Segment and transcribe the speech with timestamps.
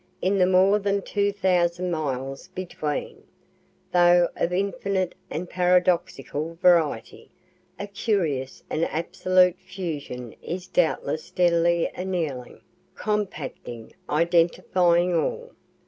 [0.19, 3.21] In the more than two thousand miles between,
[3.91, 7.29] though of infinite and paradoxical variety,
[7.77, 12.61] a curious and absolute fusion is doubtless steadily annealing,
[12.95, 15.51] compacting, identifying all.